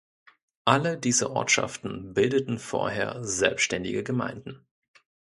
Alle 0.65 0.97
diese 0.97 1.29
Ortschaften 1.29 2.15
bildeten 2.15 2.57
vorher 2.57 3.23
selbständige 3.23 4.03
Gemeinden. 4.03 4.65